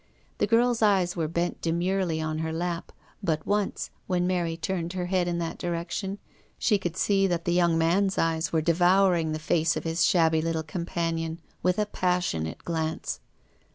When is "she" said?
6.57-6.79